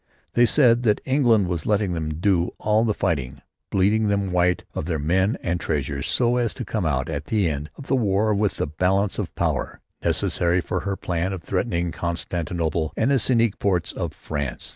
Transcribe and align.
They 0.33 0.47
said 0.47 0.81
that 0.81 0.99
England 1.05 1.47
was 1.47 1.67
letting 1.67 1.93
them 1.93 2.15
do 2.15 2.55
all 2.57 2.83
the 2.83 2.93
fighting, 2.95 3.39
bleeding 3.69 4.07
them 4.07 4.31
white 4.31 4.63
of 4.73 4.85
their 4.87 4.97
men 4.97 5.37
and 5.43 5.59
treasure 5.59 6.01
so 6.01 6.37
as 6.37 6.55
to 6.55 6.65
come 6.65 6.87
out 6.87 7.07
at 7.07 7.25
the 7.25 7.47
end 7.47 7.69
of 7.75 7.85
the 7.85 7.95
war 7.95 8.33
with 8.33 8.57
the 8.57 8.65
balance 8.65 9.19
of 9.19 9.35
power 9.35 9.79
necessary 10.03 10.59
for 10.59 10.79
her 10.79 10.95
plan 10.97 11.33
of 11.33 11.53
retaining 11.53 11.91
Constantinople 11.91 12.91
and 12.97 13.11
the 13.11 13.19
Cinque 13.19 13.59
Ports 13.59 13.91
of 13.91 14.11
France. 14.13 14.69